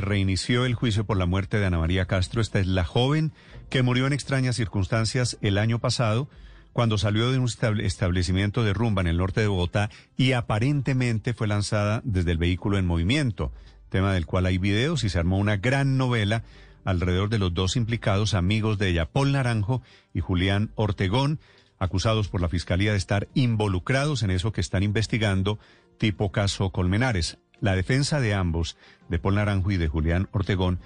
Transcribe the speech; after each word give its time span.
reinició 0.00 0.66
el 0.66 0.74
juicio 0.74 1.04
por 1.04 1.16
la 1.16 1.26
muerte 1.26 1.58
de 1.58 1.66
Ana 1.66 1.78
María 1.78 2.06
Castro. 2.06 2.40
Esta 2.40 2.58
es 2.58 2.66
la 2.66 2.84
joven 2.84 3.32
que 3.70 3.82
murió 3.82 4.06
en 4.06 4.12
extrañas 4.12 4.56
circunstancias 4.56 5.38
el 5.40 5.58
año 5.58 5.78
pasado 5.78 6.28
cuando 6.72 6.98
salió 6.98 7.30
de 7.30 7.38
un 7.38 7.48
establecimiento 7.80 8.64
de 8.64 8.72
rumba 8.72 9.00
en 9.00 9.06
el 9.06 9.18
norte 9.18 9.40
de 9.40 9.46
Bogotá 9.46 9.90
y 10.16 10.32
aparentemente 10.32 11.32
fue 11.32 11.46
lanzada 11.46 12.02
desde 12.04 12.32
el 12.32 12.38
vehículo 12.38 12.78
en 12.78 12.86
movimiento, 12.86 13.52
tema 13.90 14.12
del 14.12 14.26
cual 14.26 14.46
hay 14.46 14.58
videos 14.58 15.04
y 15.04 15.08
se 15.08 15.20
armó 15.20 15.38
una 15.38 15.56
gran 15.56 15.96
novela 15.96 16.42
alrededor 16.84 17.28
de 17.28 17.38
los 17.38 17.54
dos 17.54 17.76
implicados, 17.76 18.34
amigos 18.34 18.76
de 18.78 18.88
ella, 18.88 19.06
Paul 19.06 19.32
Naranjo 19.32 19.82
y 20.12 20.20
Julián 20.20 20.72
Ortegón, 20.74 21.38
acusados 21.78 22.26
por 22.28 22.40
la 22.40 22.48
Fiscalía 22.48 22.90
de 22.90 22.98
estar 22.98 23.28
involucrados 23.34 24.24
en 24.24 24.32
eso 24.32 24.50
que 24.50 24.60
están 24.60 24.82
investigando, 24.82 25.60
tipo 25.98 26.32
caso 26.32 26.70
Colmenares. 26.70 27.38
La 27.60 27.76
defensa 27.76 28.20
de 28.20 28.34
ambos, 28.34 28.76
de 29.08 29.18
Paul 29.18 29.36
Naranjo 29.36 29.70
y 29.70 29.76
de 29.76 29.88
Julián 29.88 30.28
Ortegón, 30.32 30.80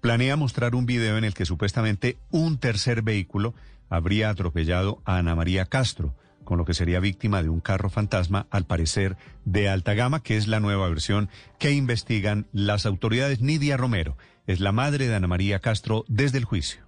planea 0.00 0.36
mostrar 0.36 0.74
un 0.74 0.86
video 0.86 1.18
en 1.18 1.24
el 1.24 1.34
que 1.34 1.46
supuestamente 1.46 2.18
un 2.30 2.58
tercer 2.58 3.02
vehículo 3.02 3.54
habría 3.88 4.30
atropellado 4.30 5.00
a 5.04 5.18
Ana 5.18 5.34
María 5.34 5.66
Castro, 5.66 6.14
con 6.44 6.58
lo 6.58 6.64
que 6.64 6.74
sería 6.74 7.00
víctima 7.00 7.42
de 7.42 7.48
un 7.48 7.60
carro 7.60 7.90
fantasma, 7.90 8.46
al 8.50 8.64
parecer 8.64 9.16
de 9.44 9.68
alta 9.68 9.94
gama, 9.94 10.22
que 10.22 10.36
es 10.36 10.46
la 10.46 10.60
nueva 10.60 10.88
versión 10.88 11.28
que 11.58 11.72
investigan 11.72 12.46
las 12.52 12.86
autoridades. 12.86 13.40
Nidia 13.40 13.76
Romero 13.76 14.16
es 14.46 14.60
la 14.60 14.72
madre 14.72 15.08
de 15.08 15.14
Ana 15.14 15.26
María 15.26 15.58
Castro 15.58 16.04
desde 16.08 16.38
el 16.38 16.44
juicio. 16.44 16.82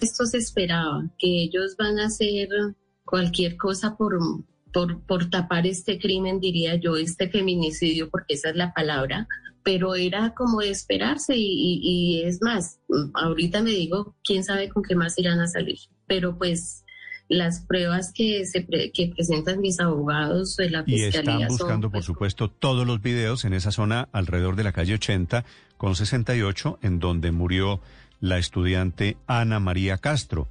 Esto 0.00 0.26
se 0.26 0.38
esperaba, 0.38 1.04
que 1.18 1.42
ellos 1.42 1.76
van 1.76 1.98
a 1.98 2.06
hacer 2.06 2.48
cualquier 3.04 3.56
cosa 3.56 3.96
por, 3.96 4.18
por, 4.72 5.00
por 5.02 5.30
tapar 5.30 5.66
este 5.66 5.98
crimen, 5.98 6.40
diría 6.40 6.76
yo, 6.76 6.96
este 6.96 7.28
feminicidio, 7.28 8.10
porque 8.10 8.34
esa 8.34 8.50
es 8.50 8.56
la 8.56 8.72
palabra, 8.72 9.28
pero 9.62 9.94
era 9.94 10.34
como 10.34 10.60
de 10.60 10.70
esperarse 10.70 11.36
y, 11.36 11.80
y, 11.82 12.22
es 12.24 12.42
más, 12.42 12.80
ahorita 13.14 13.62
me 13.62 13.70
digo, 13.70 14.16
quién 14.24 14.44
sabe 14.44 14.68
con 14.68 14.82
qué 14.82 14.96
más 14.96 15.18
irán 15.18 15.40
a 15.40 15.46
salir, 15.46 15.78
pero 16.06 16.36
pues 16.36 16.84
las 17.28 17.60
pruebas 17.62 18.12
que 18.12 18.44
se 18.44 18.66
que 18.66 19.12
presentan 19.14 19.60
mis 19.60 19.80
abogados 19.80 20.56
de 20.56 20.70
la 20.70 20.84
fiscalía 20.84 21.38
y 21.38 21.42
están 21.42 21.48
buscando 21.48 21.88
por 21.88 21.98
pues, 21.98 22.04
supuesto 22.04 22.50
todos 22.50 22.86
los 22.86 23.00
videos 23.00 23.44
en 23.44 23.54
esa 23.54 23.70
zona 23.70 24.08
alrededor 24.12 24.56
de 24.56 24.64
la 24.64 24.72
calle 24.72 24.94
80 24.94 25.44
con 25.78 25.96
68 25.96 26.78
en 26.82 26.98
donde 26.98 27.32
murió 27.32 27.80
la 28.20 28.38
estudiante 28.38 29.16
Ana 29.26 29.60
María 29.60 29.98
Castro. 29.98 30.48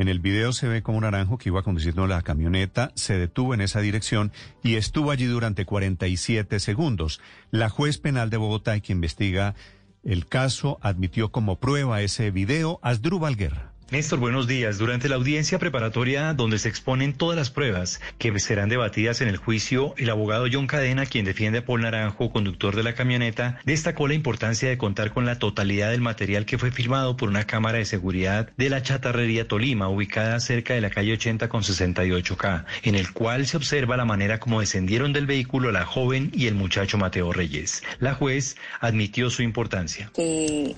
En 0.00 0.08
el 0.08 0.18
video 0.18 0.54
se 0.54 0.66
ve 0.66 0.82
como 0.82 0.98
naranjo 0.98 1.36
que 1.36 1.50
iba 1.50 1.62
conduciendo 1.62 2.06
la 2.06 2.22
camioneta, 2.22 2.90
se 2.94 3.18
detuvo 3.18 3.52
en 3.52 3.60
esa 3.60 3.82
dirección 3.82 4.32
y 4.62 4.76
estuvo 4.76 5.10
allí 5.10 5.26
durante 5.26 5.66
47 5.66 6.58
segundos. 6.58 7.20
La 7.50 7.68
juez 7.68 7.98
penal 7.98 8.30
de 8.30 8.38
Bogotá, 8.38 8.80
que 8.80 8.94
investiga 8.94 9.54
el 10.02 10.24
caso, 10.24 10.78
admitió 10.80 11.32
como 11.32 11.60
prueba 11.60 12.00
ese 12.00 12.30
video 12.30 12.80
Asdrúbal 12.82 13.36
Guerra. 13.36 13.74
Néstor, 13.90 14.20
buenos 14.20 14.46
días. 14.46 14.78
Durante 14.78 15.08
la 15.08 15.16
audiencia 15.16 15.58
preparatoria 15.58 16.32
donde 16.32 16.60
se 16.60 16.68
exponen 16.68 17.12
todas 17.12 17.36
las 17.36 17.50
pruebas 17.50 18.00
que 18.18 18.38
serán 18.38 18.68
debatidas 18.68 19.20
en 19.20 19.26
el 19.26 19.36
juicio, 19.36 19.94
el 19.96 20.10
abogado 20.10 20.46
John 20.50 20.68
Cadena, 20.68 21.06
quien 21.06 21.24
defiende 21.24 21.58
a 21.58 21.64
Paul 21.64 21.80
Naranjo, 21.80 22.30
conductor 22.30 22.76
de 22.76 22.84
la 22.84 22.94
camioneta, 22.94 23.58
destacó 23.64 24.06
la 24.06 24.14
importancia 24.14 24.68
de 24.68 24.78
contar 24.78 25.12
con 25.12 25.26
la 25.26 25.40
totalidad 25.40 25.90
del 25.90 26.02
material 26.02 26.46
que 26.46 26.56
fue 26.56 26.70
filmado 26.70 27.16
por 27.16 27.28
una 27.28 27.48
cámara 27.48 27.78
de 27.78 27.84
seguridad 27.84 28.48
de 28.56 28.70
la 28.70 28.80
Chatarrería 28.80 29.48
Tolima, 29.48 29.88
ubicada 29.88 30.38
cerca 30.38 30.74
de 30.74 30.82
la 30.82 30.90
calle 30.90 31.14
80 31.14 31.48
con 31.48 31.62
68K, 31.62 32.66
en 32.84 32.94
el 32.94 33.10
cual 33.12 33.48
se 33.48 33.56
observa 33.56 33.96
la 33.96 34.04
manera 34.04 34.38
como 34.38 34.60
descendieron 34.60 35.12
del 35.12 35.26
vehículo 35.26 35.72
la 35.72 35.84
joven 35.84 36.30
y 36.32 36.46
el 36.46 36.54
muchacho 36.54 36.96
Mateo 36.96 37.32
Reyes. 37.32 37.82
La 37.98 38.14
juez 38.14 38.56
admitió 38.80 39.30
su 39.30 39.42
importancia. 39.42 40.12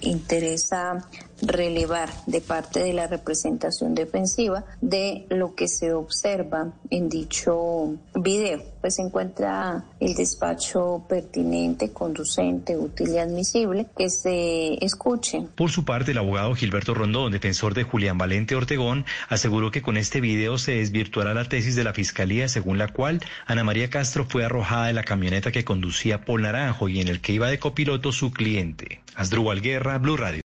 Interesa 0.01 1.07
relevar 1.43 2.09
de 2.27 2.41
parte 2.41 2.81
de 2.81 2.93
la 2.93 3.07
representación 3.07 3.95
defensiva 3.95 4.65
de 4.81 5.27
lo 5.29 5.55
que 5.55 5.69
se 5.69 5.93
observa 5.93 6.73
en 6.91 7.09
dicho 7.09 7.97
video. 8.15 8.63
Pues 8.81 8.97
se 8.97 9.03
encuentra 9.03 9.85
el 10.01 10.15
despacho 10.15 11.05
pertinente, 11.09 11.93
conducente, 11.93 12.77
útil 12.77 13.11
y 13.11 13.19
admisible 13.19 13.87
que 13.97 14.11
se 14.11 14.85
escuche. 14.85 15.47
Por 15.57 15.71
su 15.71 15.85
parte, 15.85 16.11
el 16.11 16.19
abogado 16.19 16.55
Gilberto 16.55 16.95
Rondón, 16.95 17.33
defensor 17.33 17.75
de 17.75 17.85
Julián 17.85 18.19
Valente 18.19 18.57
Ortegón, 18.57 19.05
aseguró 19.29 19.71
que 19.71 19.83
con 19.83 19.97
este 19.97 20.21
video 20.21 20.59
se 20.59 20.73
desvirtuará 20.73 21.35
la 21.35 21.49
tesis 21.49 21.77
de 21.77 21.85
la 21.85 21.93
fiscalía 21.93 22.49
según 22.49 22.79
la 22.79 22.89
cual 22.89 23.21
Ana 23.47 23.63
María 23.63 23.91
Castro 23.91 24.25
fue 24.25 24.45
arrojada 24.45 24.87
de 24.87 24.93
la 24.95 25.05
camioneta 25.05 25.53
que 25.53 25.65
conducía 25.65 26.25
Paul 26.25 26.43
Naranjo 26.43 26.89
y 26.89 27.01
en 27.01 27.09
el 27.09 27.21
que 27.21 27.33
iba 27.33 27.49
de 27.49 27.59
copiloto 27.59 28.13
su 28.13 28.33
cliente. 28.33 29.01
Asdrúbal 29.15 29.61
Guerra, 29.61 29.99
Blue 29.99 30.17
Radio. 30.17 30.41